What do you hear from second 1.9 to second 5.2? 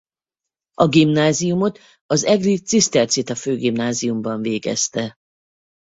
az egri cisztercita főgimnáziumban végezte.